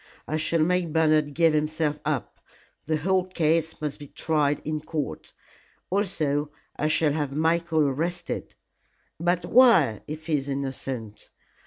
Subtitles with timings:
[0.27, 2.39] "I shall make Bernard give himself up.
[2.85, 5.31] The whole case must be tried in court.
[5.91, 8.55] Also I shall have Michael arrested."
[9.19, 11.29] "But why, if he is innocent?"